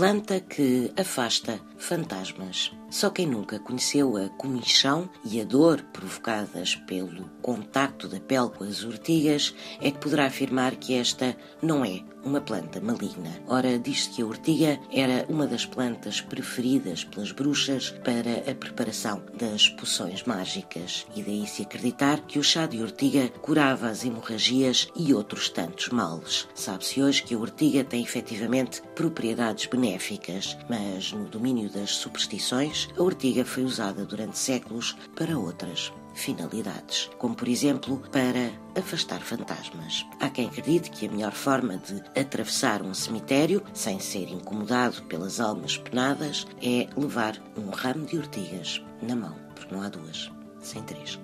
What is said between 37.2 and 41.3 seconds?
por exemplo para afastar fantasmas. Há quem acredite que a